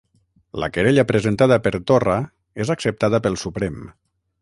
La 0.63 0.69
querella 0.77 1.05
presentada 1.11 1.59
per 1.67 1.73
Torra 1.93 2.17
és 2.65 2.75
acceptada 2.79 3.25
pel 3.27 3.43
Suprem 3.47 3.83